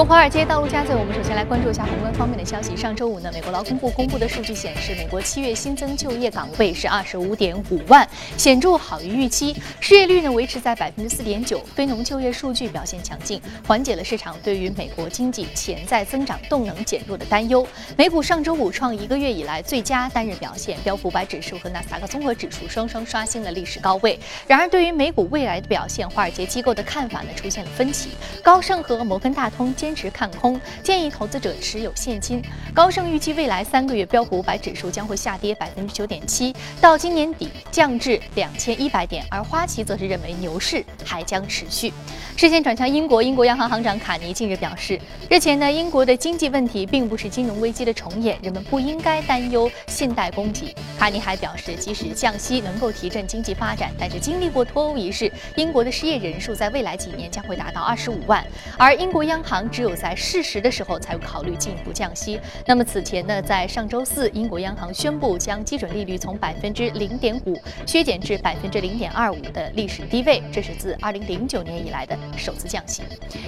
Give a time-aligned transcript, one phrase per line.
[0.00, 2.74] 从华尔街到陆家嘴，我们首先来关注一下宏观方面的消息。
[2.74, 8.08] 上周五呢，美国劳工部公布的数据显示，美国七月新增就业岗位是二十五点五万，
[8.38, 9.54] 显著好于预期。
[9.78, 17.68] 失业率呢维持在百分之四点九，非农就业数据表现强劲，缓解了市场对于美国经济潜在增长动能减弱的担忧。
[17.94, 24.18] 美股上周五创一个月以来最佳单日表现，标普五百指数和纳斯达克综合指数双双刷新了历史高位。
[24.46, 28.08] 然而，对于美股未来的表现，华尔街机构的看法呢出现了分歧。
[28.42, 29.74] 高盛和摩根大通。
[29.89, 32.40] 坚坚持看空，建议投资者持有现金。
[32.72, 39.26] 高盛预计未来三个月标普五百指数将会下跌百分之九点七，到今年底降至两千一百点。
[39.28, 41.92] 而花旗则是认为牛市还将持续。
[42.36, 44.96] 视线转向英国，英国央行行长卡尼近日表示，
[45.28, 50.72] 日前呢，英国的经济问题并不是金融危机的重演，人们不应该担忧信贷供给。
[50.96, 58.46] 卡尼还表示，即使降息能够提振经济发展，但是经历过脱欧一事，英国的失业人数在未来几年将会达到二十五万。
[58.78, 62.38] 而英国央行只有在适时的时候才会考虑进一步降息。
[62.66, 72.14] 那么此前呢，在上周四，英国央行宣布将基准利率从百分之零点五削减至百分之零点二五的历史低位，这是自二零零九年以来的。
[72.36, 73.02] 首次降息。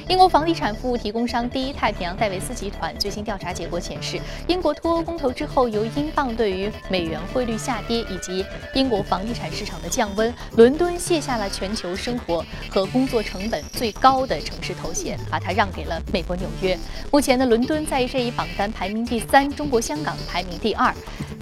[0.09, 16.79] 英国房地产服务提供商第一太平洋戴维斯集团最新调查结果显示，英国脱欧公投之后，由于英镑对于美元汇率下跌以及英国房地产市场的降温，伦敦卸下了全球生活和工作成本最高的城市头衔，把它让给了美美国纽约。
[17.11, 20.95] 目前呢，伦敦在这一榜单排名第三，中国香港排名第二。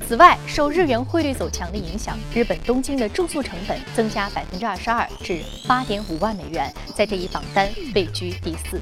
[0.09, 8.81] 此外，受日元汇率走强的影响，日本东京的住宿成本增加百分之二十二，至八点五万美元，在这一榜单位居第四。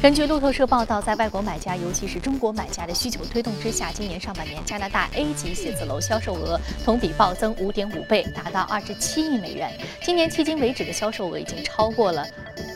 [0.00, 9.70] 根据路透社报道，在外国买家，尤其是中国买家的需求推动之下，今年上半年加拿大 A 级写字楼销售额同比暴增五点五倍，达到二十七亿美元。
[10.02, 12.24] 今年迄今为止的销售额已经超过了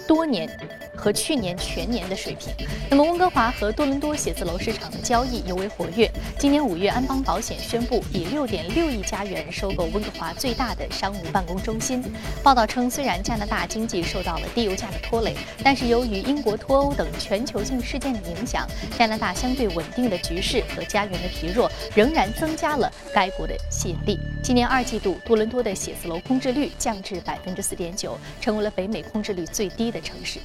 [0.07, 0.51] 多年。
[0.97, 2.53] 和去年全年的水平。
[2.91, 6.11] 那么，温哥华和多伦多写字楼市场的交易尤为活跃。
[6.39, 12.03] 今年五月，安邦保险宣布以六点六亿加元收购温哥华最大的商务办公中心。
[12.43, 18.67] 报道称，虽然加拿大经济受到了低油价的拖累，但是由于英国脱欧等全球性事件的影响，
[18.99, 24.19] 加拿大相对稳定的局势和家园的疲弱，仍然增加了该国的吸引力。
[24.43, 30.39] 今年二季度，多伦多的写字楼空置率降至百分之四点九，成为了北美空置率最低的城市。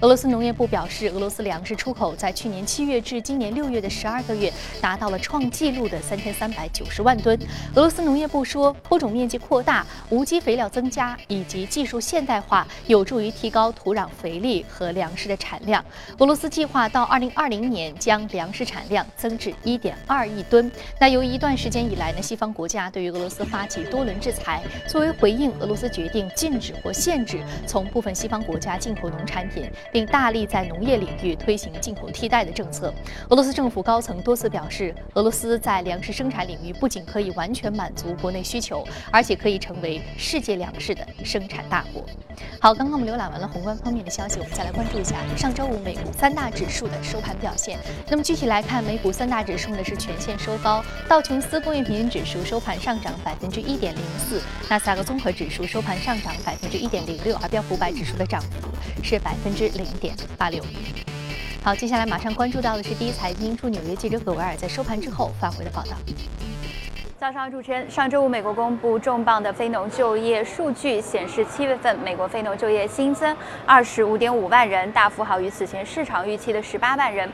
[0.00, 7.36] 俄罗斯农业部表示，俄罗斯粮食出口在去年七月至今年六月的十二个月达到了创纪录的三千三百九十万吨。
[7.74, 15.84] 俄罗斯农业部说，播种面积扩大、无机肥料增加以及技术现代化有助于提高土壤肥力和粮食的产量。
[16.18, 20.70] 俄罗斯计划到二零二零年将粮食产量增至一点二亿吨。
[21.00, 29.68] 那由于一段时间以来呢，西方国家对于俄罗斯发起多轮制裁，作为回应，俄罗斯决定禁止或限制从部分西方国家进口农产品。
[29.92, 32.92] 并大力在农业领域推行进口替代的政策。
[33.28, 42.04] 俄罗斯政府高层多次表示，俄罗斯在粮食生产领域不仅可以完全满足国内需求，而且可以成为世界粮食的生产大国。
[42.60, 47.78] 好，刚刚我们浏览完了宏观方面的消息，我们再来关注一下上周五美股三大指数的收盘表现。
[48.08, 58.68] 那么具体来看，美股三大指数呢是全线收高，道琼斯工业平均指数收盘上涨百分之一点零四，纳斯达克综合指数收盘上涨百分之一点零六，而标普百指数的涨幅
[59.02, 60.64] 是百分之零点八六。
[61.62, 65.96] 好，接下来马上关注到的是第一财经驻纽约记者葛维尔在收盘之后发回的报道。
[67.18, 73.36] 早上主持人，上周五美国公布重磅的非农就业数据，显示七月份美国非农就业新增
[73.66, 77.28] 二十五点五万人，大幅好于此前市场预期的十八万人。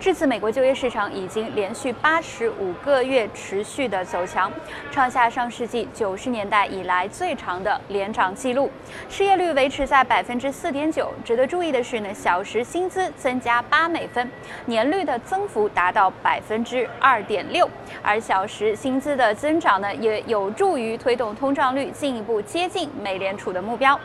[0.00, 4.50] 至此，美国就业市场已经连续八十五个月持续的走强，
[4.90, 8.70] 创下上世纪九十年代以来最长的连涨纪录。
[9.10, 11.12] 失业率维持在百分之四点九。
[11.22, 14.30] 值得注意的是呢，小时薪资增加八美分，
[14.64, 17.68] 年率的增幅达到百分之二点六，
[18.02, 19.25] 而小时薪资的。
[19.26, 23.98] 的增长呢，也有助于推动通胀率进一步接近美联储的目标。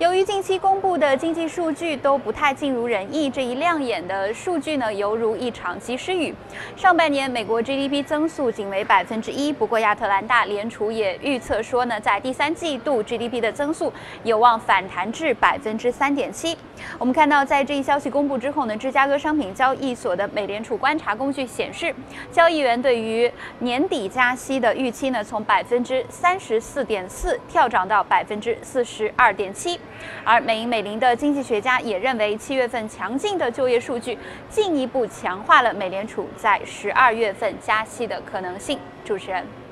[0.00, 6.34] 由于近期公布的经济数据都不太尽如人意，这一亮眼的数据呢，犹如一场及时雨。
[6.76, 13.92] 上半年美国 GDP 增速仅为百分之一，不过亚特兰大联储也预测说呢，在第三季度 GDP 的增速
[14.24, 16.58] 有望反弹至百分之三点七。
[16.98, 21.94] 我们看到，在这一消息公布之后呢，芝加哥商品交易所的美联储观察工具显示，
[22.32, 23.30] 交易员对于
[23.60, 29.78] 年底加息的预期呢，从百分之三十四点四跳涨到百分之四十二点七。
[30.24, 34.18] 而美银美林的经济学家也认为，七月份强劲的就业数据
[34.48, 38.78] 进一步强化了美联储在十二月份加息的可能性。
[39.04, 39.63] 主持人。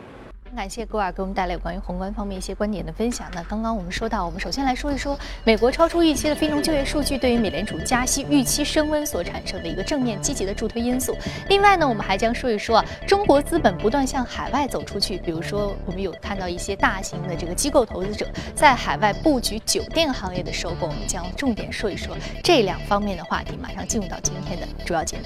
[0.55, 3.27] 感谢戈尔给我们带来有关于宏观方面一些观点的分享。
[3.35, 11.17] 那刚刚我们说到，我们首先来说一说美国超出预期的非农就业数据对于美联储加息预期升温所产生的一个正面积极的助推因素。
[11.49, 22.15] 另外呢，我们还将说一说啊，中国资本不断向海外走出去，比如说我们有看到一些大型的这个机构投资者在海外布局酒店行业的收购，我们将重点说一说
[22.45, 23.59] 这两方面的话题。
[23.61, 25.23] 马上进入到今天的主要节目。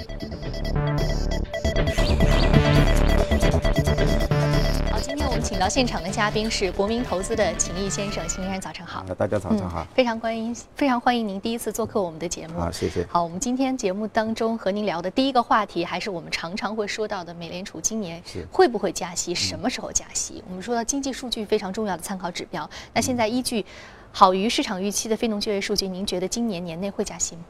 [5.03, 9.03] 今天我们请到现场的嘉宾是国民投资的秦毅先生，秦先生早上好。
[9.17, 9.87] 大家早上好。
[9.95, 12.59] 非常欢迎，非常欢迎您第一次做客我们的节目。
[12.59, 13.07] 啊，谢谢。
[13.11, 20.45] 好，我们今天节目当中和您聊的第一个话题，还是我们常常会说到的，美联储今年会不会加息，什么时候加息？
[20.49, 23.65] 我们说到经济数据非常重要的参考指标，那现在依据
[24.13, 27.43] 好于市场预期的非农就业数据，您觉得今年年内会加息吗？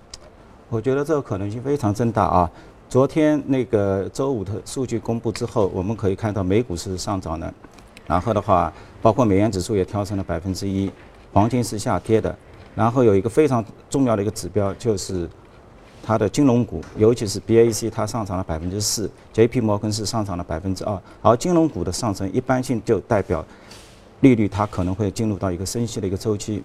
[0.69, 2.51] 我觉得这个可能性非常增大啊。
[2.89, 7.53] 昨天那个周五的数据公布之后，我们可以看到美股是上涨的，
[8.07, 8.73] 然后的话，
[9.03, 10.89] 包括美元指数也跳升了百分之一，
[11.33, 12.35] 黄金是下跌的。
[12.77, 15.29] 然后有一个非常重要的一个指标就是
[16.01, 20.97] 它的金融股，尤其是 BAC 它上涨了百分之四，JP 摩根是上涨了百分之二。
[21.23, 23.45] 而金融股的上升一般性就代表
[24.21, 26.63] 利率它可能会进入到一个升息的一个周期。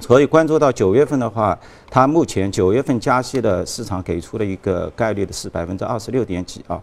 [0.00, 1.56] 所以关注到九月份的话，
[1.90, 6.80] 它目前九月份加息的市场给出的一个概率的是百分之二十六点几啊，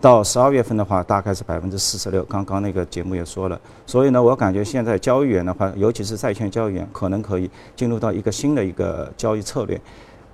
[0.00, 2.22] 到十二月份的话大概是百分之四十六。
[2.24, 9.78] 刚刚那个节目也说了，所以呢，我感觉现在交易员的话，尤其是债券交易员，可能可以进入到一个新的一个交易策略，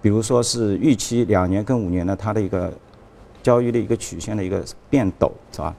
[0.01, 2.73] 比如说是预期两年跟五年的它的一个
[3.43, 5.75] 交易的一个曲线的一个变陡，是吧？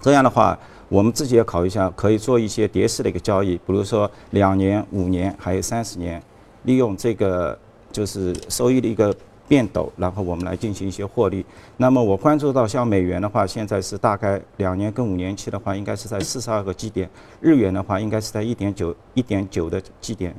[0.00, 0.58] 这样的话。
[0.92, 6.22] 我们自己也考虑一下，可以做一些叠式的一个交易，比如说两年、五年，还有三十年，
[6.64, 7.58] 利用这个
[7.90, 9.16] 就是收益的一个
[9.48, 11.46] 变陡，然后我们来进行一些获利。
[11.78, 17.08] 那么我关注到像美元的话，现在是大概两年跟五年期的话，应该是在四十二个基点；
[17.40, 20.36] 日元的话，应该是在一点九、一点九的基点。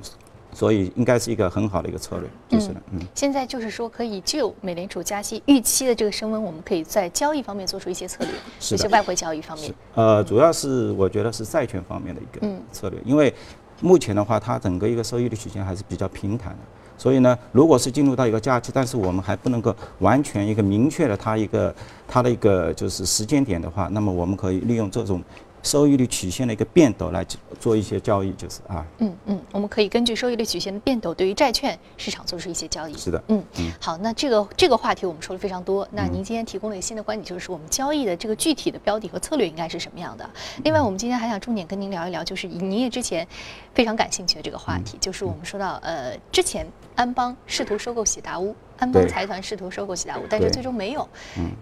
[0.54, 2.82] 所以应该是一个很好的一个策略，就是的。
[2.92, 9.74] 嗯，现在就是说可以就美联储加息预期的这个升温，我们可以在交易方面做出一些策略，一些外汇交易方面。
[9.96, 13.34] 呃，主要是我觉得是债券方面的一个策略，因为
[13.82, 16.60] 目前的话，它整个一个收益率曲线还是比较平坦的。
[16.96, 21.74] 所以呢，如果是进入到一个假期，但是我们还不能够完全一个明确的它一个
[22.08, 25.22] 它的一个就是时间点的话，那么我们可以利用这种。
[25.64, 27.26] 收益率曲线的一个变动来
[27.60, 32.96] 做一些交易，就是啊，嗯嗯，我们可以根据收益率曲线的变动，对于债券市场做出一些交易。
[32.96, 33.72] 是的，嗯嗯。
[33.80, 35.88] 好，那这个这个话题我们说了非常多。
[35.92, 40.30] 那您今天提供了一个新的观点，就是我们交易的这个具体的标的和策略应该是什么样的？
[40.64, 43.26] 另外，我们今天还想重点跟您聊一聊，就是您也之前
[43.74, 46.66] 非常感兴趣的这个话题，就是我们说到呃，之前
[46.96, 48.56] 安邦试图收购喜达屋。
[48.80, 51.08] 安邦财团试图收购喜达屋，但是最终没有，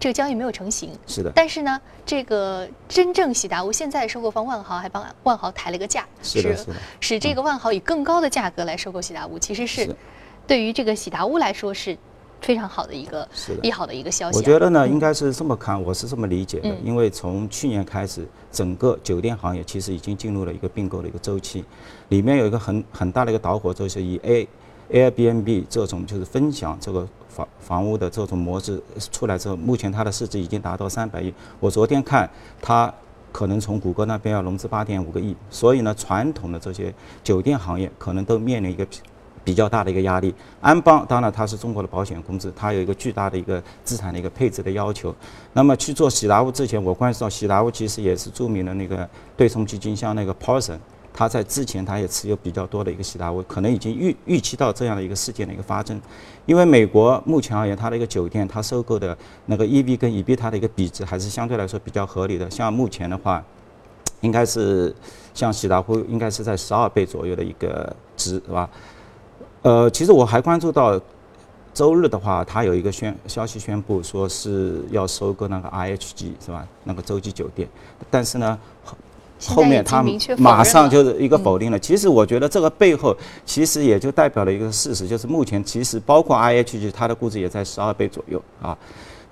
[0.00, 0.90] 这个交易没有成型。
[1.06, 1.30] 是的。
[1.32, 6.56] 但是呢，这个真正喜达屋现在收购方万豪还帮万豪抬了个价，是
[6.98, 9.94] 使这个万豪以更高的价格来收购喜达屋，其实是。
[10.44, 11.96] 对于这个喜达屋来说是
[12.42, 13.26] 非常好的一个
[13.62, 14.36] 利好的一个消息。
[14.36, 21.64] 我觉得呢，应该是这么看，我是这么理解的，因为从去年开始，整个酒店行业其实已经进入了一个并购的一个周期，
[22.10, 24.48] 里面有一个很很大的一个导火，就是以 A。
[24.90, 31.32] Airbnb 这种就是分享这个房房屋的这种模式出来之后，目前它的市值已经达到三百亿。
[31.60, 32.28] 我昨天看
[32.60, 32.92] 它
[33.30, 36.92] 可能从谷歌那边要融资八点五个亿，所以呢，传统的这些
[37.24, 38.86] 酒店行业可能都面临一个
[39.44, 40.34] 比较大的一个压力。
[40.60, 45.14] 安邦当然它是中国的保险公司，它有一个巨大的一个资产的一个配置的要求。
[45.52, 50.78] 那么去做喜达屋之前，我关注到喜达屋其实也是著名的那个对冲基金，像那个 Paulson。
[51.14, 56.00] 他在之前他也持有比较多的一个喜达屋，可能已经预预期到这样的一个事件的一个发生，
[56.46, 62.50] 因为美国目前而言，它的一个酒店，它收购的那个 EB 跟 EB 它的一个比值还是相对来说比较合理的。
[62.50, 63.44] 像目前的话，
[64.22, 64.96] 应该是
[65.34, 68.70] 像喜达屋应该是在十二倍左右的一个值，是吧？
[69.62, 71.00] 呃，其实我还关注到
[71.72, 76.66] 周日的话，它有一个宣消息宣布说是要收购那个 IHG 是吧？
[76.84, 77.68] 那个洲际酒店，
[78.10, 78.58] 但是呢。
[79.44, 80.04] 后面他
[80.38, 81.76] 马上就是一个否定了。
[81.76, 83.12] 其实我觉得这个背后
[83.44, 88.78] 其实也就代表了一个事实，就是目前其实包括 IHG 它的估值也在十二倍左右啊。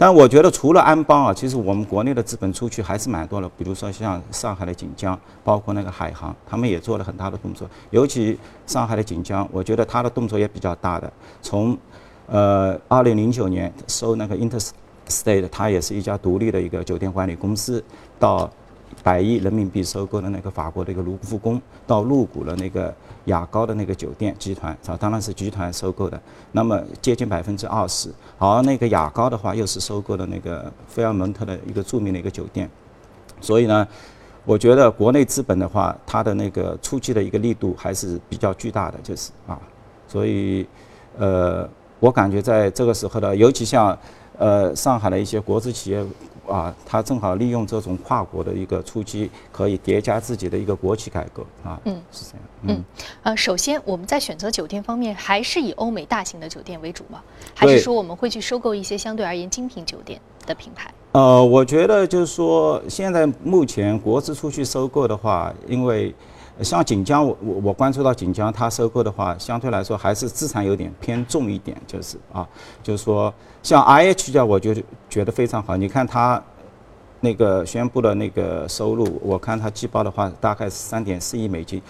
[0.00, 3.46] 但我觉得除了安邦啊，其实我们国内的资本出去还是蛮多的。
[3.58, 7.68] 比如说像上海的锦江，包括那个海航，他们也做了很大的动作。
[7.90, 11.12] 尤其上海的锦江，我觉得他的动作也比较大的。
[11.42, 11.76] 从
[12.28, 17.84] 呃二零零九年收那个 Interstate，它也是一家独立的一个酒店管理公司，
[18.18, 18.50] 到。
[19.02, 22.94] 百亿人民币收购的那个法国的一个卢浮宫，到入股了那个
[23.24, 26.20] 雅高的那个酒店集团，啊，当然是集团收购的，
[26.52, 28.10] 那么接近百分之二十。
[28.38, 32.68] 而那个雅高的话，又是收购了那个菲尔蒙特的一个著名的一个酒店。
[33.40, 33.86] 所以呢，
[34.44, 39.58] 我觉得国内资本的话，它的那个出击的一个力度还是比较巨大的，就是啊，
[40.06, 40.66] 所以，
[41.16, 41.66] 呃，
[42.00, 43.96] 我感觉在这个时候呢，尤其像，
[44.36, 46.04] 呃，上海的一些国资企业。
[46.50, 51.80] 啊，他正好利用这种跨国的一个出击，可以叠加自己的一个国企改革啊。
[51.84, 52.40] 嗯，是这样。
[52.62, 52.84] 嗯，
[53.22, 57.22] 呃，首先我们在选择酒店方面，还是以欧美大型的酒店为主吗？
[57.54, 60.92] 还是说我们会去收购一些相对而言精品酒店的品牌？
[61.12, 66.14] 呃，我觉得就是说，现在目前国资出去收购的话，因为。
[66.62, 72.46] 像锦江，我我我关注到锦江，它收购的话，相对来说还是资产有点偏重一点，就是啊，
[72.82, 74.74] 就是说像 IH 家，我就
[75.08, 75.76] 觉得非常好。
[75.76, 76.42] 你看它
[77.20, 81.82] 那个宣布的那个收入，我看它季报的话，大概是三点四亿美金，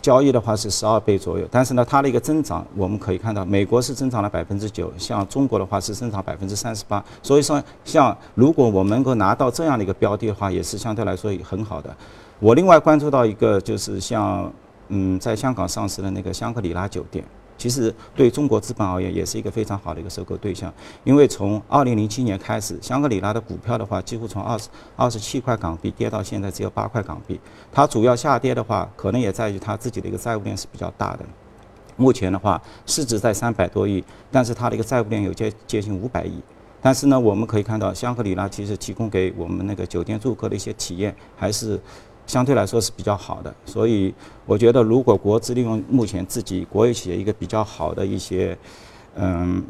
[0.00, 1.46] 交易的话是十二倍左右。
[1.50, 7.04] 但是呢，它的一个增长，我们可以看到，美国是增长了百分之九，像中国的话是增长百分之三十八。
[7.22, 11.94] 所以说，像如果我们能够拿到这样的一个标的的话，也是相对来说很好的。
[12.40, 14.50] 我另外关注到一个，就是像
[14.88, 17.22] 嗯，在香港上市的那个香格里拉酒店，
[17.58, 20.72] 其实对中国资本而言也是一个非常好的一个收购对象。
[21.04, 27.38] 因为从二零零七年开始，香格里拉的股票的话，几乎从二十二十七块港币跌到现在只有八块港币。
[27.70, 31.26] 它主要下跌的话，可能也在于它自己的一个债务链是比较大的。
[31.96, 36.40] 目前的话，市值在三百多亿，但是它的一个债务链有接接近五百亿。
[36.80, 41.78] 但是呢，我们可以看到香格里拉其实提供给我们那个酒店住客的一些体验还是。
[42.30, 44.14] 相对来说是比较好的，所以
[44.46, 48.56] 我觉得，如果国资利用目前自己国有企业一个比较好的一些，
[49.16, 49.60] 嗯，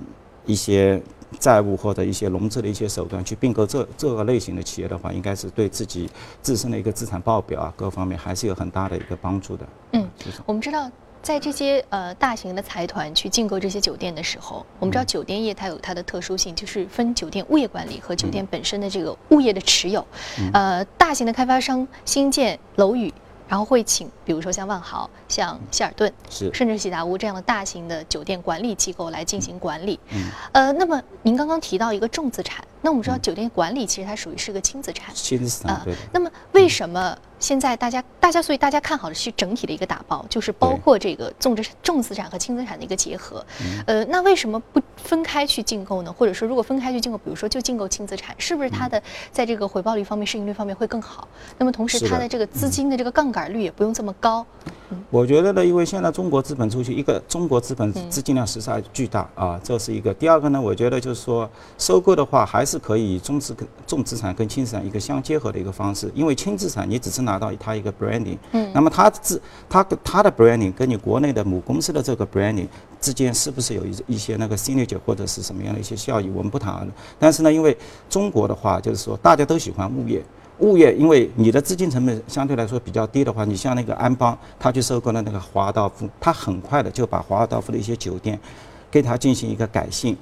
[0.45, 1.03] 一些
[1.39, 6.07] 债务或者一些融资的一些手段去并购这这个类型的企业的话，应该是对自己
[6.43, 9.67] 自身的一个资产报表啊各方面还是有很大的一个帮助的。
[9.93, 10.07] 嗯，
[10.45, 10.91] 我们知道。
[11.23, 20.07] 在这些呃大型的财团去竞购这些酒店的时候，我们知道酒店业它有它的特殊性，就是分酒店物业管理和酒店本身的这个物业的持有。
[20.53, 23.13] 呃，大型的开发商新建楼宇。
[23.49, 29.99] 然后会请，比如说像万豪、像希尔顿，是甚至喜达屋这样的大型的酒店管理机构来进行管理。
[30.11, 35.15] 嗯，呃，那么您刚刚提到一个重资产，那我们知道酒店管理其实它属于是个轻资产。
[35.15, 35.95] 轻资产，对。
[36.13, 43.45] 那么为什么现在大家大家所以大家看好的是整体的一个打包，就是包括这个重资重资产和轻资产的一个结合。
[43.87, 46.13] 呃，那为什么不分开去竞购呢？
[46.13, 51.27] 或者说如果分开去竞购，比如说就竞购轻资产，是不是它的在这个回报率方面、市盈率方面会更好？
[51.59, 53.41] 那么同时它的这个资金的这个杠杆。
[53.51, 54.47] 率也不用这么高，
[55.11, 60.13] 我觉得呢，因为现在中国资本出去，一个中国资本资金量实在巨大啊，这是一个。
[60.15, 72.67] 第二个呢，我觉得就是说，收购的话还是可以中资跟重资产跟轻资产一个相结合的一个方式，因为轻资产你只是拿到它一个 branding，嗯，那么它自它跟它的 branding 跟你国内的母公司的这个 branding
[73.01, 76.89] 之间是不是有一一些那个 synergy 或者是什么样的一些效益，我们不谈。
[77.19, 77.77] 但是呢，因为
[78.09, 80.23] 中国的话就是说大家都喜欢物业。
[80.61, 88.39] 物业，因为你的资金成本相对来说比较低的话，你像那个安邦，他去收购了那个华尔道夫，他很快的就把华尔道夫的一些酒店，
[88.91, 90.17] 给他进行一个改性，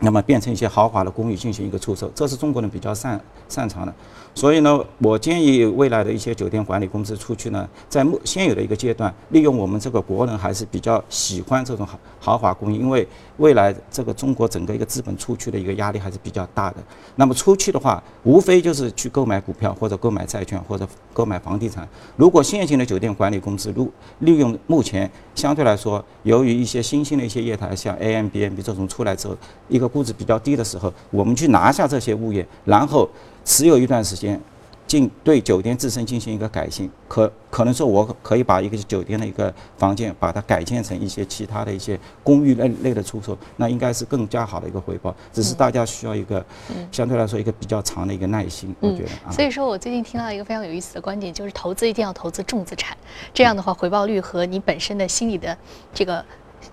[0.00, 3.94] 那么变成一些豪华的公寓进行一个出售，这是中国人比较擅擅长的。
[4.32, 13.06] 所以呢，我建议未来的一些酒店管理公司出去呢，在目现有的一个阶段，利用我们这个国人还是比较喜欢这种豪豪华公寓，因为
[13.38, 16.76] 未来这个中国整个一个资本出去的一个压力还是比较大的。
[17.16, 21.86] 那么出去的话，无非就是去购买股票或者购买债券或者购买房地产。
[22.16, 23.90] 如果现行的酒店管理公司如
[24.20, 29.36] 利用目前相对来说，由于一些新兴的一些业态，像 A M B N B 这种出来之后，
[29.68, 33.06] 一个估值比较低的时候，我们去拿下这些物业，然后。
[33.42, 34.38] 持有一段时间，
[34.86, 45.12] 进对酒店自身进行一个改新，可可能说我可以把一个酒店的一个房间，把它改建成一些其他的一些公寓类类的出售，那应该是更加好的一个回报。
[45.32, 46.44] 只是大家需要一个
[46.92, 49.32] 相对来说一个比较长的一个耐心，我觉得。
[49.32, 52.94] 所以说我最近听到一个非常有意思的观点，就是投资一定要投资重资产，
[53.32, 55.56] 这样的话回报率和你本身的心理的
[55.94, 56.22] 这个。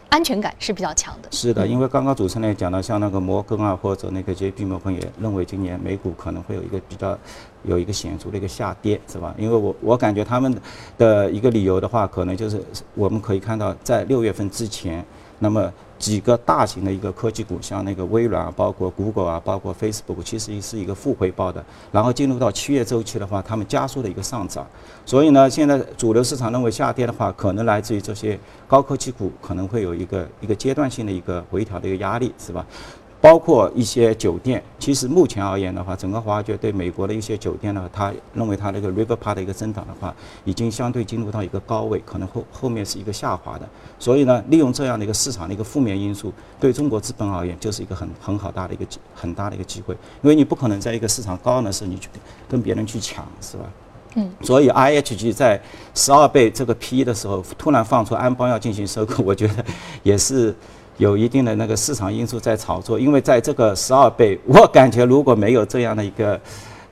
[0.09, 1.29] 安全感是比较强的。
[1.31, 7.17] 是的，因为刚刚主持人也讲到，像那个摩根啊，或者那个 J P 摩根也认为今年美股可能会有一个比较
[7.63, 9.33] 有一个显著的一个下跌，是吧？
[9.37, 10.55] 因为我我感觉他们
[10.97, 12.63] 的一个理由的话，可能就是
[12.95, 15.05] 我们可以看到，在六月份之前，
[15.39, 15.71] 那么。
[15.97, 21.63] 几个大型的一个科技股，像那个微软啊，包括 Google 啊，包括 Facebook，其实是一个负回报的。
[21.91, 24.65] 然后进入到七月周期的话，他们加速的一个上涨。
[25.05, 32.65] 所以呢，现在主流市场认为下跌的话，可能来自于这些高科技股可能会有一个一个阶段性的一个回调的一个压力，是吧？
[33.27, 40.15] 包括一些酒店，其实目前而言的话，整个华尔街对美国的一些酒店呢，他认为它那个 river park 的一个增长的话，
[40.45, 43.67] 已经相对进入到一个高位，可能后后面是一个下滑的。
[43.99, 52.07] 所以呢，利用这样的一个市场的一个负面因素，对中国资本而言，就是一个很很好大的一个很大的一个机会，因为你不可能在一个市场高的时候，你去
[52.47, 53.63] 跟别人去抢，是吧？
[54.15, 55.61] 嗯，所以 IHG 在
[55.93, 59.65] 十二倍这个 PE 的时候，突然放出安邦要进行收购，我觉得
[60.01, 60.55] 也是
[60.97, 62.99] 有一定的那个市场因素在炒作。
[62.99, 66.39] 因为在这个十二倍，我感觉如果没有这样的一个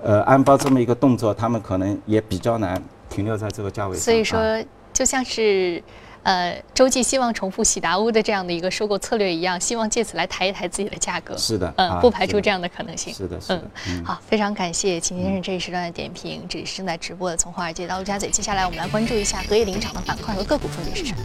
[0.02, 3.98] 呃安邦这么一个动作，他们可能也比较难停留在这个价位。
[3.98, 5.84] 所以说，就像是。
[6.26, 11.38] 呃，洲际希望重复喜达屋的这样的一个收购策略一样，希望借此来抬一抬自己的价格。
[11.38, 13.14] 是的，嗯，不排除这样的可能性。
[13.14, 13.64] 是的，是的。
[13.90, 16.44] 嗯，好，非常感谢秦先生这一时段的点评。
[16.50, 21.20] 这里是正在直播的从华尔街到陆家嘴，接下来我们来关注一下隔夜领涨的板块和个股分别是什么。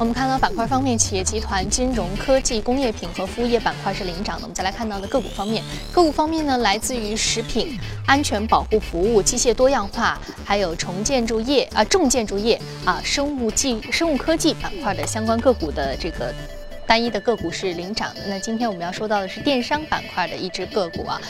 [0.00, 4.42] 我们看到板块方面，企业集团、金融科技、工业品和服务业板块是领涨的。
[4.42, 16.32] 我们再来看到的个股方面，个股方面呢，来自于食品安全保护服务、机械多样化，还有重建筑业啊、重建筑业啊、生物技、生物科技板块的相关个股的这个
[16.86, 18.20] 单一的个股是领涨的。
[18.28, 21.20] 那今天我们要说到的是电商板块的一只个股啊，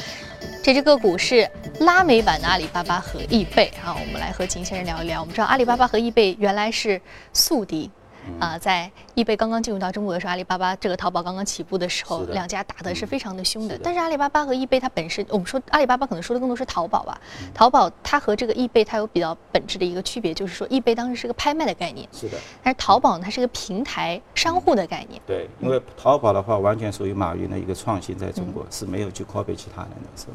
[0.62, 1.48] 这只个股是
[1.80, 3.94] 拉美版的阿里巴巴和易贝啊。
[3.94, 5.20] 我们来和秦先生聊一聊。
[5.20, 7.00] 我们知道阿里巴巴和易贝原来是
[7.32, 7.90] 宿敌。
[8.38, 13.78] 啊，在易贝刚刚进入到中国的时候，阿里巴巴这个淘宝刚刚起步的时候，两家打的是非常的凶的。
[13.82, 17.20] 但是阿里巴巴和易贝它本身，我们说阿里巴巴可能说的更多是淘宝吧。
[17.52, 22.36] 淘宝它和这个易贝它有比较本质的一个区别，就是说易贝当时是个拍卖的概念，是的。
[22.62, 25.20] 但是淘宝它是个平台商户的概念。
[25.26, 30.34] 对，因为淘宝的话完全属于马云的一个创新，在中国是没有去 copy 其他人的，是吧？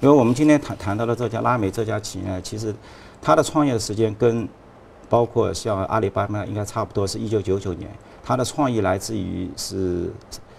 [0.00, 2.74] 因为我们今天谈谈到了这家拉美这家企业，其实
[3.20, 4.48] 它的创业时间跟。
[5.12, 7.90] 包括像阿里巴巴，应该差不多是一九九九年，
[8.24, 10.10] 它的创意来自于是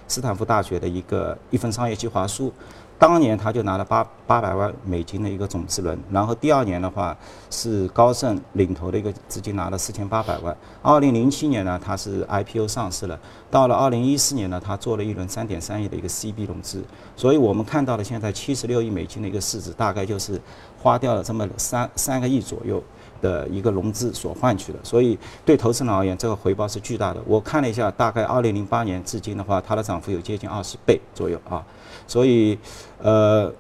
[0.08, 2.54] 斯坦福大学的一个一份商业计划书。
[3.00, 7.18] 当年他就拿了八八百万美金的一个种子轮，然后第二年的话
[7.50, 10.56] 是高盛领投的一个资金拿了四千八百万。
[10.84, 13.20] 二零零七年呢，它是 IPO 上市了。
[13.50, 16.84] 到了二零一四年呢，他做了一轮三点三亿的一个 CB 融资。
[17.18, 20.40] 所以我们看到了现在七十六亿美金的一个市值，大概就是
[20.80, 22.82] 花掉了这么三三个亿左右
[23.24, 24.78] 的一个融资所换取的。
[24.84, 27.20] 所以对投资人而言，这个回报是巨大的。
[27.26, 31.64] 我看了一下，大概二零零八年至今的话，它的涨幅有接近二十倍左右啊。
[32.06, 32.60] 所以，
[33.02, 33.52] 呃，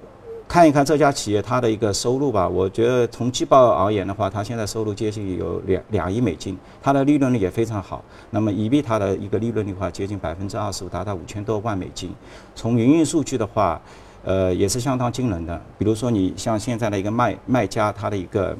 [0.47, 2.47] 看一看这家企业它的一个收入吧。
[2.47, 8.03] 我觉得从季报而言的话，它现在收入接近有两两亿美金，它的利润率也非常好。
[8.31, 12.13] 那么，以比它的一个利润率的话，接近百分之二十五，达到五千多万美金。
[12.53, 13.81] 从营运数据的话，
[14.25, 15.59] 呃，也是相当惊人的。
[15.77, 18.55] 比如说，你像现在的一个卖卖家，他的一个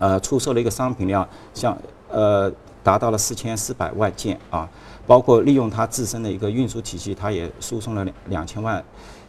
[0.00, 1.78] 呃出售的一个商品量，像
[2.10, 4.68] 呃达到了四千四百万件啊。
[5.06, 8.84] 包括利用它自身的一个运输体系，它也输送了两两千万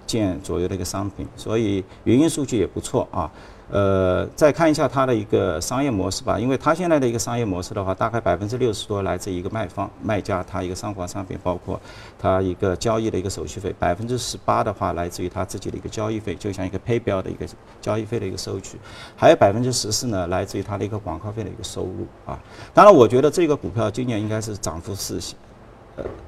[0.05, 3.31] 件左右的一个商品，所以营运数据也不错啊。
[3.71, 11.79] 呃，再看一下它的一个商业模式吧，因为它现在的一个商业模式的话，大概百分之六十多来自一个卖方卖家，他一个上货商品，包括
[12.19, 17.45] 他一个交易的一个手续费，百分之十八的话来自于他自己的一个交易费，就像一个配标的一个
[17.79, 18.77] 交易费的一个收取，
[19.15, 22.37] 还有百分之十四呢来自于他的一个广告费的一个收入啊。
[22.73, 25.19] 当然，我觉得这个股票今年应该是涨幅是。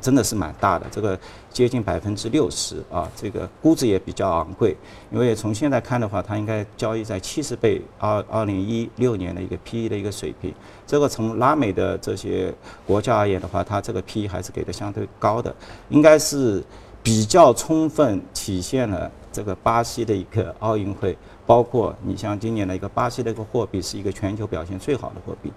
[0.02, 1.18] 真的是蛮大的，这个
[1.52, 4.76] 接近百分之六十啊，这个估值也比较昂贵。
[5.12, 10.54] 因为从现在看的话，它应该交易在七十倍二二零一六年的一个 PE 的一个水平。
[10.86, 12.54] 这个从拉美的这些
[12.86, 15.54] 国家而言的话，它这个 PE 还是给的相对高的，
[15.90, 16.64] 应该是
[17.02, 25.52] 比较充分体现了这个巴西的一个奥运会，包括你像今年的一个巴西的一个货币是一个全球表现最好的货币，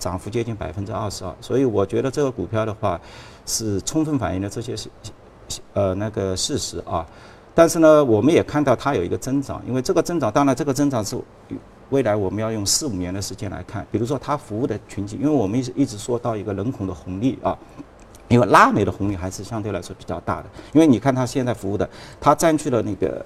[0.00, 2.98] 涨幅接近百分之二十二，所以我觉得这个股票的话，
[3.44, 4.88] 是充分反映了这些是
[5.74, 7.06] 呃那个事实啊。
[7.54, 11.20] 但是呢，我们也看到它有一个增长，因为这个增长，当然这个增长是
[11.90, 13.86] 未来我们要用四五年的时间来看。
[13.92, 17.56] 比如说它服务的群体，因为我们一直一直说到一个人口的红利啊，
[18.28, 21.86] 因为拉美的红利还是相对来说比较大的，因为你看它现在服务的，
[22.18, 23.24] 它占据了那个。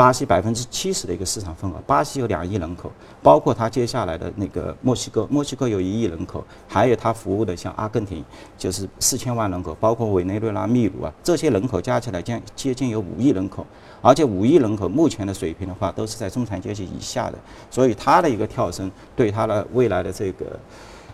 [0.00, 2.90] 巴西百分之七十的一个市场份额，巴西有两亿人口，
[3.22, 8.24] 包括它接下来的那个墨西哥，墨西哥有一亿人口，还有它服务的像阿根廷，
[8.56, 13.66] 就是四千万人口，包括委内瑞拉、秘鲁啊，这些人口加起来将接近有五亿人口，
[14.00, 17.38] 而且五亿人口目前的水平的话，都是在中产阶级以下的，
[17.70, 20.46] 所以它的一个跳升，对它的未来的这个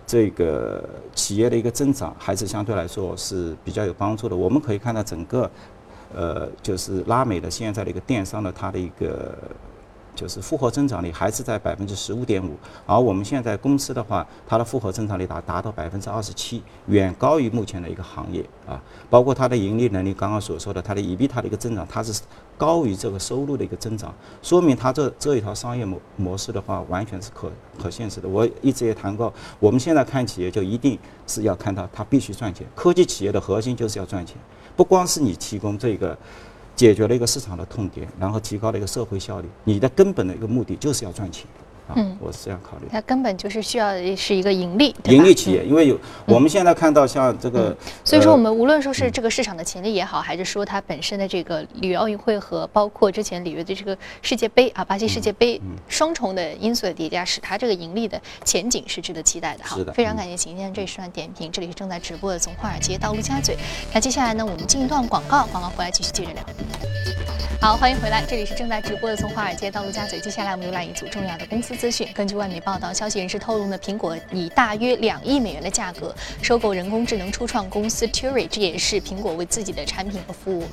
[0.06, 4.36] 这个企业的一个增长，还是相对来说是比较有帮助的。
[4.36, 5.50] 我们可以看到整个。
[6.16, 9.36] 呃，就是拉美的现在的一个电商的它的一个
[10.16, 18.82] 就是复合增长率还是在百分之十五点五，而我们现在公司的话，它的复合增长率达达到百分之二十七，远高于目前的一个行业啊。
[19.08, 22.22] 包括它的盈利能力，刚刚所说的它的 EB 它的一个增长，它是
[22.56, 28.28] 高于这个收入的一个增长，说明它这这一套商业模模式的话，完全是可可现实的。
[28.28, 34.36] 我一直也谈过，我们现在看企业就一定是要看到它必须赚钱，科技企业的核心就是要赚钱。
[34.74, 36.16] 不光是你提供这个
[36.76, 39.48] 解决了一个市场的痛点，然后提高了一个社会效率。
[39.64, 41.46] 你的根本的一个目的就是要赚钱。
[41.94, 42.86] 嗯，我是这样考虑。
[42.90, 59.76] 它根本就是需要是一个盈利，盈利企业，因为有我们现在看到像这个，所以说我们无论说是这个市场的潜力也好，还是说它本身的这个里约奥运会和包括之前里约的这个世界杯啊，巴西世界杯双重的因素的叠加，使它这个盈利的前景是值得期待的哈。
[59.76, 63.56] 是的，非常感谢秦先生这一段点评，这里是正在直播的从华尔街到陆家嘴。
[63.94, 66.42] 那接下来呢，我们进一段广告，广告回来继续接着聊。
[67.58, 70.20] 好，欢迎回来，这里是正在直播的从华尔街到陆家嘴。
[70.20, 72.06] 接下来我们又来一组重要的公司资讯。
[72.14, 80.64] 根据外媒报道，消息人士透露呢，苹果以大约两亿美元的价格收购人工智能初创公司 Turing，这也是苹果为自己的产品和服务。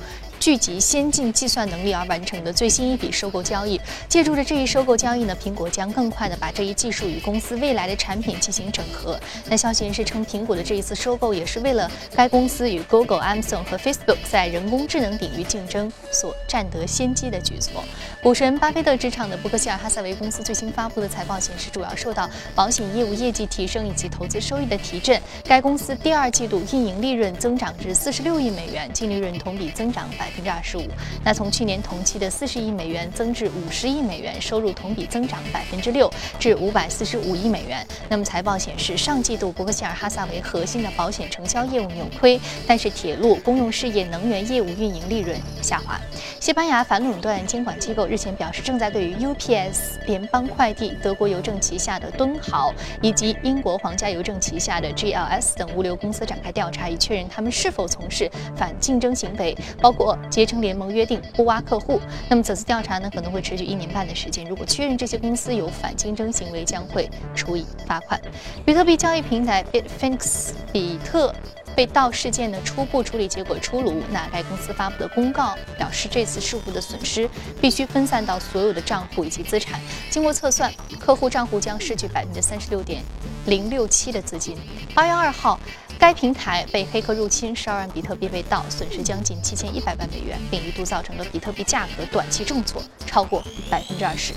[0.44, 3.80] 聚集先进计算能力而完成的最新一笔收购交易。
[4.10, 9.18] 借助着这一收购交易呢，苹果将更快地把这一技术与公司未来的产品进行整合。
[9.48, 17.82] 那消息人士称，苹果的这一次收购也是为了该公司与 Google、Amazon 和 Facebook 在人工智能领域竞争所占得先机的举措。
[18.24, 25.20] 股神巴菲特职场的伯克希尔哈撒韦公司最新发布的财报显示，主要受到保险业务业绩提升以及投资收益的提振。
[25.44, 30.24] 该公司第二季度运营利润增长至四十六亿美元，净利润同比增长百。
[30.24, 30.88] 百分之二十五，
[31.22, 36.10] 那从去年同期的四十亿美元增至五十亿美元，收入同比增长百分之六，
[36.40, 37.86] 至五百四十五亿美元。
[38.08, 46.00] 那么财报显示，上季度伯克希尔哈撒韦核心的保险承销业务扭亏，但是铁路、公用事业、能源业务运营利润下滑。
[46.40, 52.72] 西班牙反垄断监管机构日前表示，正在对于 UPS、联邦快递、德国邮政旗下的敦豪
[53.02, 60.16] 以及英国皇家邮政旗下的 GLS 等物流公司展开调查，以确认他们是否从事反竞争行为，包括。
[60.30, 64.44] 结成联盟约定不挖客户，那么此次调查呢可能会持续一年半的时间。
[64.44, 68.20] 如果确认这些公司有反竞争行为，将会处以罚款。
[68.64, 71.34] 比特币交易平台 Bitfinex 比特。
[71.74, 77.28] 被盗事件的初步处理结果出炉，那该公司发布的公告表示，这次事故的损失
[77.60, 79.80] 必须分散到所有的账户以及资产。
[80.10, 83.02] 经过测算，客户账户将失去百分之三十六点
[83.46, 84.56] 零六七的资金。
[84.94, 85.58] 八月二号，
[85.98, 94.34] 该平台被黑客入侵，十二万比特币被盗，损失将近七千一百万美元，并一度造成了比特币价格短期重挫超过百分之二十。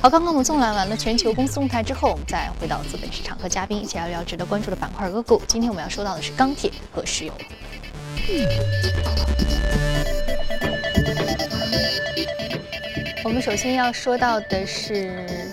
[0.00, 5.42] 好，刚刚我们纵览完了全球公司动态之后，我们再回到资本市场，和嘉宾一起聊聊值得关注的板块个股。
[5.46, 7.34] 今天我们要说到的是钢铁和石油。
[13.22, 15.49] 我们首先要说到的是，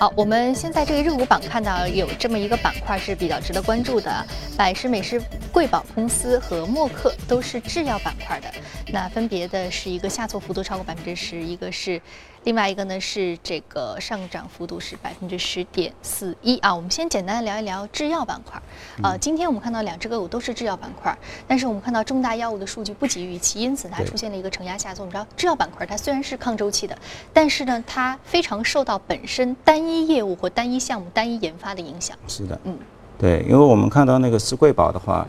[0.00, 4.10] 好，我们现在这个热股榜看到有这么一个板块是比较值得关注的，
[4.56, 5.20] 百事美食
[5.52, 8.50] 贵宝公司和默克都是制药板块的，
[8.92, 12.00] 那分别的是一个下挫幅度超过百分之十，一个是。
[12.44, 16.74] 另外一个呢是这个上涨幅度是百分之十点四一啊。
[16.74, 18.58] 我们先简单的聊一聊制药板块。
[19.02, 21.14] 呃，今天我们看到两只个股都是制药板块，
[21.46, 25.04] 但是我们看到重大药物的数据不及预期，因此它出现了一个承压下挫。
[25.04, 26.96] 我们知道制药板块它虽然是抗周期的，
[27.30, 32.16] 但是呢它非常受到本身单一业务或单一项目、单一研发的影响。
[32.26, 32.78] 是的，嗯，
[33.20, 35.26] 对，因为我们看到那个施贵宝的话。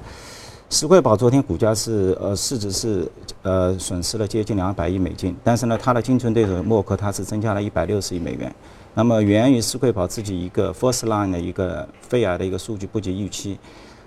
[0.74, 3.06] 施贵宝昨天股价是呃市值是
[3.42, 8.56] 呃损失了接近两百亿美金，但是呢，它的竞争对手默克它是增加了一百六十亿美元。
[8.94, 13.60] 那么源于施贵宝自己一个 first line 的一个肺癌的一个数据不及预期。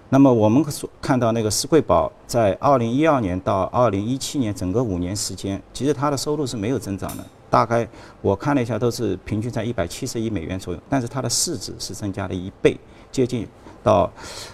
[0.08, 7.86] 那么我们所看到那个施贵宝在二零一二年到二零一七年整个五年时间，其实它的收入是没有增长的，大概
[8.22, 12.74] 我看了一下都是平均在一百七十亿美元左右，但是它的市值是增加了一倍，
[13.12, 13.46] 接近。
[13.84, 14.10] 到，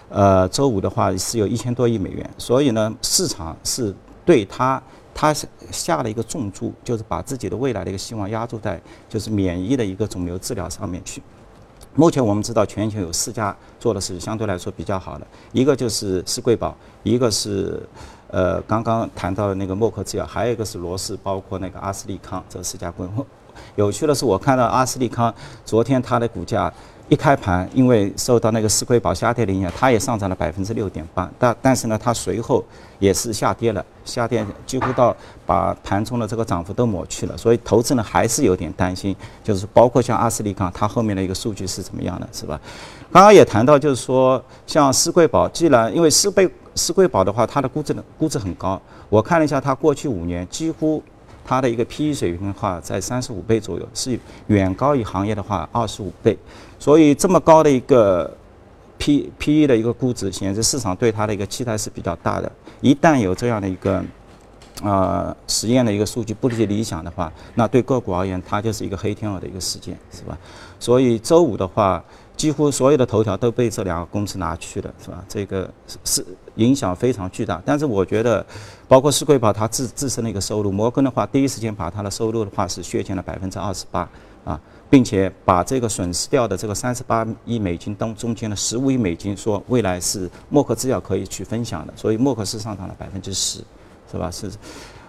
[0.09, 4.79] 呃，周五的话是有一千多亿美元，所以呢，市场是对它，
[5.15, 5.33] 它
[5.71, 11.23] 下了一个重注，就是把自己的未来的一个希望压注在就是免疫的一个肿瘤治疗上面去。
[11.95, 17.81] 目前我们知道全球有四家做的是相对来说比较好的，一个就是施贵宝，一个是
[18.27, 23.25] 呃刚刚谈到的那个默克制药，还有一个是罗氏，包括那个阿斯利康这四家公司。
[23.75, 25.33] 有趣的是，我看到阿斯利康
[25.65, 26.71] 昨天它的股价。
[27.11, 31.29] 一开盘，因为受到那个斯贵宝下跌的影响，它也上涨了百分之六点八。
[31.37, 32.63] 但但是呢，它随后
[32.99, 35.13] 也是下跌了，下跌几乎到
[35.45, 37.37] 把盘中的这个涨幅都抹去了。
[37.37, 42.57] 所以投资呢还是有点担心，就是包括像阿斯利康，它后面的一个数据是怎么样的，是吧？
[43.11, 51.03] 刚刚也谈到，就是说像斯贵宝，既然因为斯贝斯贵宝的话，它的估值呢估值很高，我看了一下，它过去五年几乎。
[51.43, 56.37] 它的一个 P/E 水平的话，在三十五倍左右，是远高于行业的话二十五倍，
[56.81, 58.35] 所以这么高的一个
[58.97, 62.51] P P/E 的一个估值，显示市场对它的一个期待是比较大的。
[62.81, 64.03] 一旦有这样的一个
[64.81, 70.35] 呃实验的一个数据不理理想的话，那对个股而言，它就是一个黑天鹅的一个事件，是吧？
[70.79, 72.03] 所以周五的话，
[72.35, 75.23] 几乎所有的头条都被这两个公司拿去了，是吧？
[75.27, 75.69] 这个
[76.03, 77.61] 是影响非常巨大。
[77.63, 78.43] 但是我觉得，
[78.87, 84.09] 包括世贵宝它自自身的一个收入，摩根的话第一时间把它的收入的话是削减了百分之二十八
[84.43, 93.59] 啊，并且把这个损失掉的这个三十八亿美金当中间的十五亿美金说未来是默克制药可以去分享的，所以默克是上涨了百分之十，
[94.11, 94.31] 是吧？
[94.31, 94.49] 是。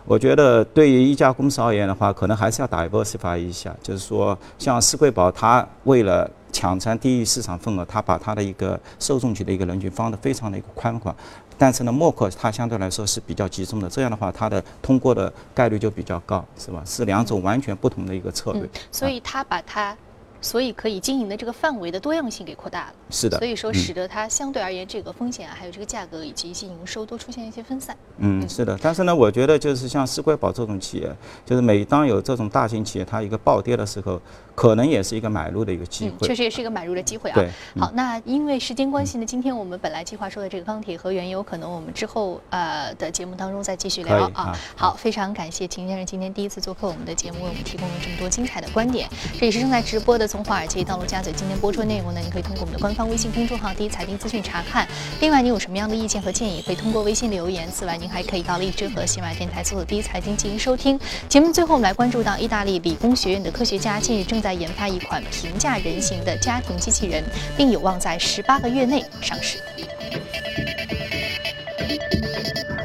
[0.05, 11.15] 我觉得对于一家公司而言的话，可能还是要 diversify 一下，就是说，像世贵宝，它为了抢占第一市场份额，它把它的一个受众群的一个人群放得非常的一个宽广，
[11.57, 16.83] 但是呢，默克它相对来说是比较集中的，这样的话，它的通过的概率就比较高，是吧？
[16.85, 18.69] 是两种完全不同的一个策略。
[18.91, 19.97] 所以它把它。
[20.43, 23.39] 所以可以经营的这个范围的多样性给扩大了，是的。
[23.39, 27.97] 所以说使得它相对而言这个风险啊，还有这个价格以及一些营收都出现一些分散。
[28.19, 28.79] 嗯，是的。
[28.83, 31.11] 但是呢，我觉得就是像世贵宝这种企业，
[31.47, 34.21] 就是每当有这种大型企业它一个暴跌的时候。
[34.55, 37.35] 可能也是一个买入的一个机会，确实也是一个买入的机会啊。
[37.35, 37.49] 对，
[37.81, 44.55] 好，那因为时间关系呢，今天我们本来计划说的这个钢铁和原油，可能我们之后呃的节目当中再继续聊啊。
[44.77, 49.09] 好，非常感谢秦先生今天第一次做客我们的节目，为我们提供了这么多精彩的观点。
[49.39, 54.89] 这也是正在直播的从华尔街到陆家嘴，今天播出的内容呢，你可以通过我们的官方微信公众号“第一财经资讯”查看。
[55.21, 57.71] 另外，你有什么样的意见和建议，可以通过微信留言。
[57.71, 60.99] 此外，您还可以到荔枝和喜马电台搜索“第一财经”进行收听。
[61.29, 65.23] 节目最后，我们来关注到意大利理工学院的科学家近日正在研发一款。
[65.31, 67.23] 平价人形的家庭机器人，
[67.55, 69.59] 并有望在十八个月内上市。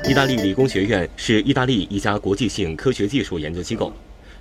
[0.09, 3.93] 意大利理工学院是意大利一家国际性科学技术研究机构，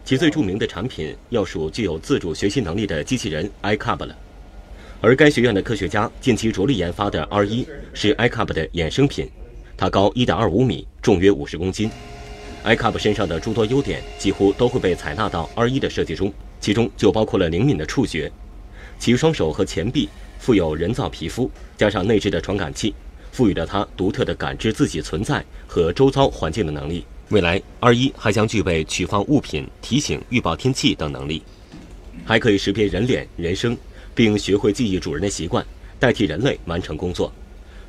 [0.06, 4.16] 其最著名的产品要数具有自主学习能力的机器人 iCub 了。
[5.00, 9.28] 而该学院的科学家近期着力研发的 R 一是 iCub 的衍生品，
[9.76, 11.90] 它高一点二五米，重约五十公斤。
[12.64, 16.32] iCub 身上的诸多优点几乎都会被采纳到 R 一的设计中。
[16.60, 18.30] 其中就包括了灵敏的触觉，
[19.00, 22.94] 其双手和前臂富有人造皮肤，加上内置的传感器，
[23.32, 27.04] 赋予了它独特的感知自己存在和周遭环境的能力。
[27.30, 31.42] 未来，R 一还将具备取放物品、提醒、预报天气等能力，
[32.24, 33.76] 还可以识别人脸、人声，
[34.14, 35.66] 并学会记忆主人的习惯，
[35.98, 37.32] 代替人类完成工作。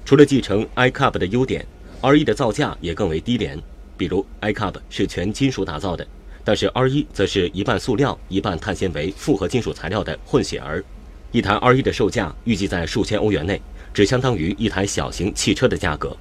[0.04, 1.63] 除了继承 iCub 的优点
[2.02, 3.62] ，R 一的造价也更为低廉，
[3.95, 6.08] 比如 iCub 是全金属打造的。
[6.43, 10.84] 但是 R 一则是一半塑料、一半碳纤维复合金属材料的混血儿，
[11.32, 13.62] 一台 R 一的售价预计在数千欧元内，
[13.93, 16.17] 只相当于一台小型汽车的价格。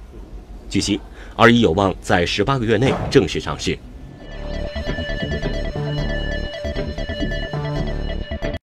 [0.69, 0.99] 据悉
[1.37, 3.77] 而已有望在十八个月内正式上市。